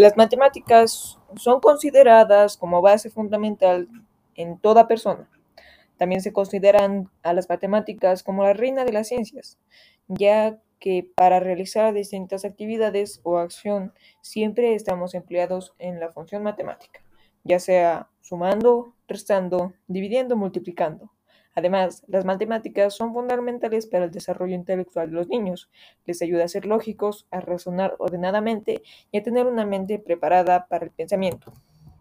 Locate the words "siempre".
14.22-14.74